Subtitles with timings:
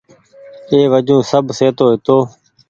[0.71, 2.17] اي وجون سب سهيتو هيتو۔